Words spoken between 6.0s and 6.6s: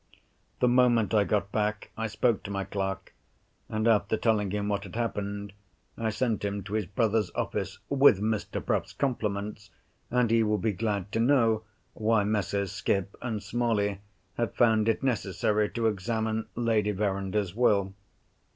sent